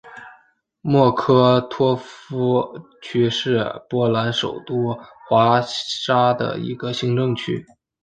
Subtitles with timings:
[0.81, 2.67] 莫科托夫
[3.03, 4.97] 区是波兰首都
[5.29, 7.63] 华沙的一个行政区。